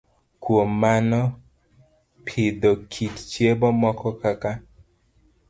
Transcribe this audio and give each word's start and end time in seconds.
Kuom 0.43 0.69
mano, 0.81 1.19
pidho 2.25 2.71
kit 2.91 3.15
chiemo 3.31 3.69
moko 3.81 4.07
kaka 4.21 4.51